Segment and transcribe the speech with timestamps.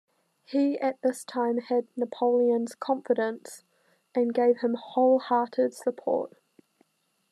[0.45, 3.63] He at this time had Napoleon's confidence,
[4.15, 6.33] and gave him wholehearted support.